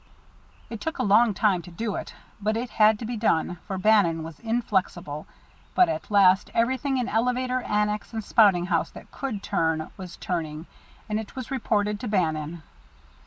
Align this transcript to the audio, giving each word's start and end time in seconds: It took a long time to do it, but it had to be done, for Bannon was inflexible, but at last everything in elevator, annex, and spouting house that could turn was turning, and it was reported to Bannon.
It 0.71 0.81
took 0.81 0.97
a 0.97 1.03
long 1.03 1.35
time 1.35 1.61
to 1.61 1.69
do 1.69 1.93
it, 1.93 2.15
but 2.41 2.57
it 2.57 2.71
had 2.71 2.97
to 2.97 3.05
be 3.05 3.15
done, 3.15 3.59
for 3.67 3.77
Bannon 3.77 4.23
was 4.23 4.39
inflexible, 4.39 5.27
but 5.75 5.89
at 5.89 6.09
last 6.09 6.49
everything 6.55 6.97
in 6.97 7.07
elevator, 7.07 7.61
annex, 7.61 8.11
and 8.11 8.23
spouting 8.23 8.65
house 8.65 8.89
that 8.89 9.11
could 9.11 9.43
turn 9.43 9.91
was 9.97 10.17
turning, 10.17 10.65
and 11.07 11.19
it 11.19 11.35
was 11.35 11.51
reported 11.51 11.99
to 11.99 12.07
Bannon. 12.07 12.63